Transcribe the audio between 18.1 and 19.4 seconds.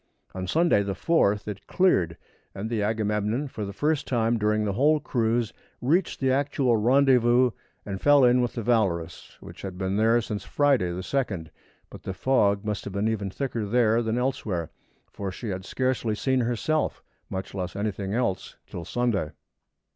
else till Sunday.